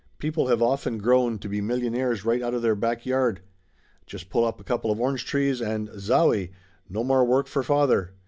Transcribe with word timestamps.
"People 0.17 0.47
have 0.47 0.63
often 0.63 0.97
grown 0.97 1.37
to 1.37 1.47
be 1.47 1.61
million 1.61 1.93
aires 1.93 2.25
right 2.25 2.41
out 2.41 2.55
of 2.55 2.63
their 2.63 2.73
back 2.73 3.05
yard. 3.05 3.41
Just 4.07 4.31
pull 4.31 4.43
up 4.43 4.59
a 4.59 4.63
couple 4.63 4.89
of 4.89 4.99
orange 4.99 5.25
trees, 5.25 5.61
and 5.61 5.89
zowie! 5.89 6.49
No 6.89 7.03
more 7.03 7.23
work 7.23 7.45
for 7.45 7.61
father. 7.61 8.13